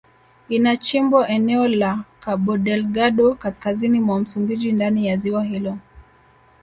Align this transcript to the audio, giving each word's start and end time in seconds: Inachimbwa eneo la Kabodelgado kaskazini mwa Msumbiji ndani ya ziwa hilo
Inachimbwa 0.49 1.27
eneo 1.29 1.67
la 1.67 2.03
Kabodelgado 2.19 3.35
kaskazini 3.35 3.99
mwa 3.99 4.19
Msumbiji 4.19 4.71
ndani 4.71 5.07
ya 5.07 5.17
ziwa 5.17 5.43
hilo 5.43 5.77